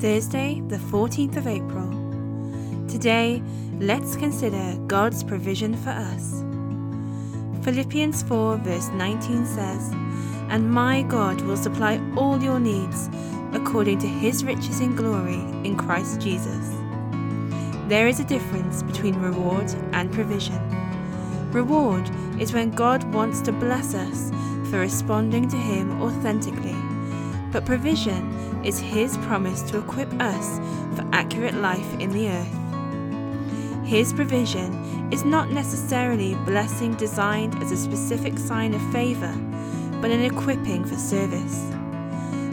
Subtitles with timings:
[0.00, 1.86] Thursday, the 14th of April.
[2.88, 3.42] Today,
[3.78, 6.42] let's consider God's provision for us.
[7.62, 9.92] Philippians 4, verse 19 says,
[10.48, 13.10] And my God will supply all your needs
[13.52, 16.70] according to his riches in glory in Christ Jesus.
[17.88, 20.60] There is a difference between reward and provision.
[21.52, 22.08] Reward
[22.40, 24.30] is when God wants to bless us
[24.70, 26.76] for responding to Him authentically,
[27.52, 30.58] but provision is His promise to equip us
[30.96, 33.86] for accurate life in the earth.
[33.86, 39.34] His provision is not necessarily blessing designed as a specific sign of favour,
[40.00, 41.70] but an equipping for service.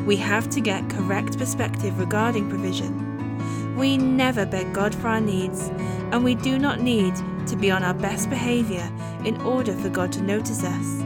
[0.06, 3.76] We have to get correct perspective regarding provision.
[3.76, 5.70] We never beg God for our needs,
[6.12, 7.14] and we do not need
[7.46, 8.90] to be on our best behaviour
[9.24, 11.04] in order for God to notice us.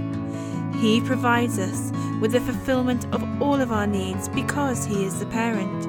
[0.80, 5.26] He provides us with the fulfillment of all of our needs because He is the
[5.26, 5.86] parent,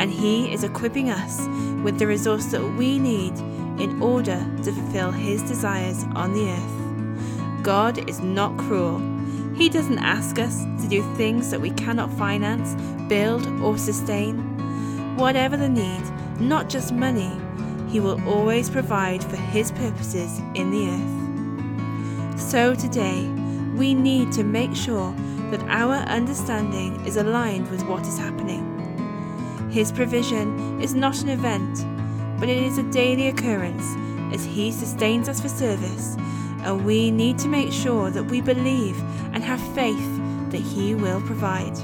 [0.00, 1.40] and He is equipping us
[1.82, 3.36] with the resource that we need
[3.80, 7.62] in order to fulfill His desires on the earth.
[7.64, 9.00] God is not cruel.
[9.56, 14.36] He doesn't ask us to do things that we cannot finance, build, or sustain.
[15.16, 16.02] Whatever the need,
[16.38, 17.32] not just money,
[17.88, 22.40] He will always provide for His purposes in the earth.
[22.40, 23.28] So today,
[23.74, 25.14] we need to make sure
[25.50, 28.72] that our understanding is aligned with what is happening.
[29.70, 31.84] His provision is not an event,
[32.38, 33.84] but it is a daily occurrence
[34.34, 36.16] as He sustains us for service,
[36.62, 38.98] and we need to make sure that we believe
[39.32, 41.76] and have faith that He will provide.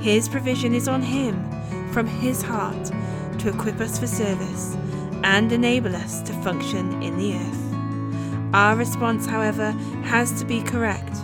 [0.00, 1.44] His provision is on Him
[1.92, 2.90] from His heart
[3.38, 4.76] to equip us for service
[5.22, 8.54] and enable us to function in the earth.
[8.54, 9.70] Our response, however,
[10.02, 11.16] has to be correct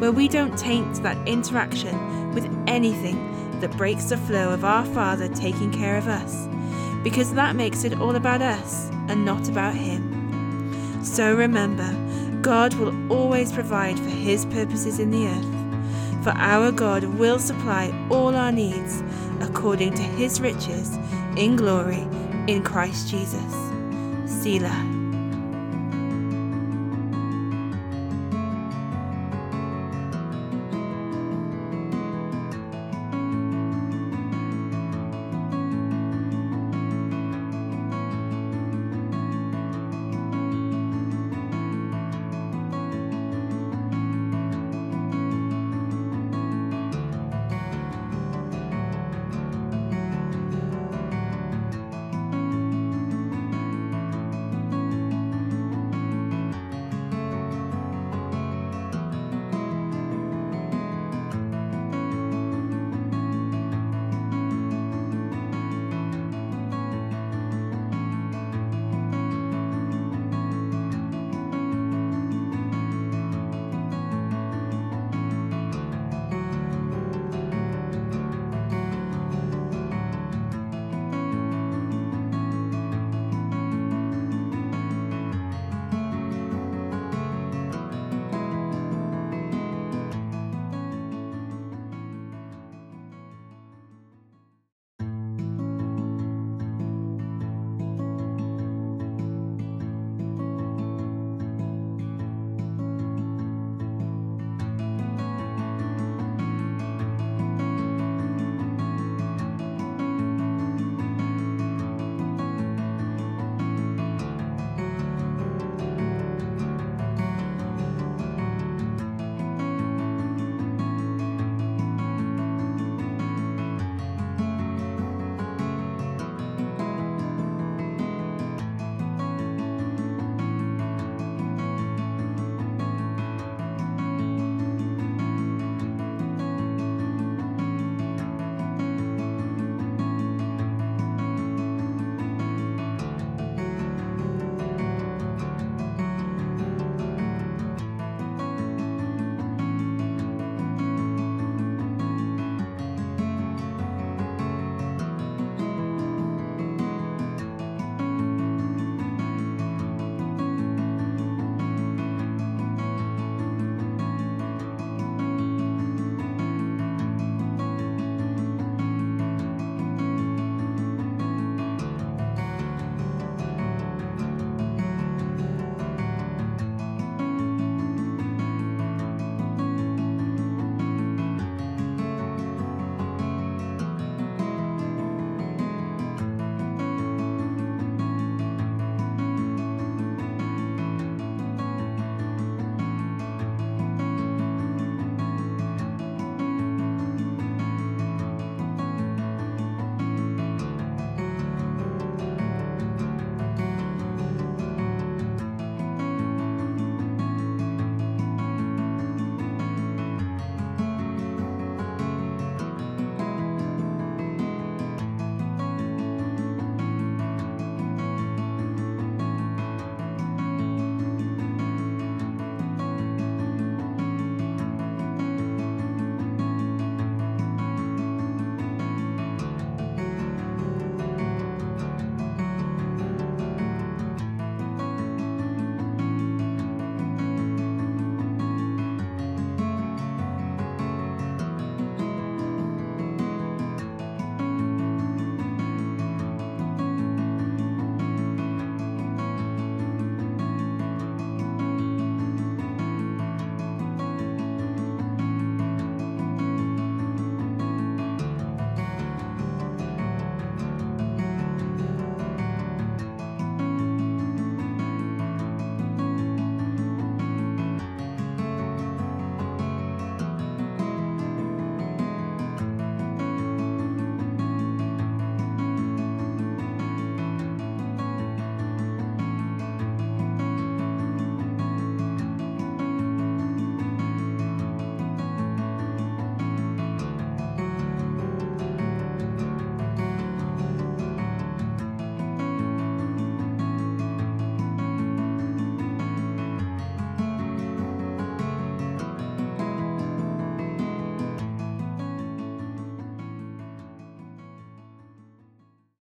[0.00, 5.28] where we don't taint that interaction with anything that breaks the flow of our Father
[5.28, 6.48] taking care of us,
[7.04, 11.04] because that makes it all about us and not about Him.
[11.04, 11.94] So remember,
[12.40, 17.92] God will always provide for His purposes in the earth, for our God will supply
[18.10, 19.02] all our needs
[19.40, 20.96] according to His riches
[21.36, 22.06] in glory
[22.46, 23.54] in Christ Jesus.
[24.26, 24.99] Selah.